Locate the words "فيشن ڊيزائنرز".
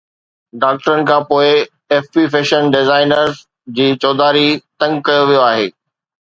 2.33-3.35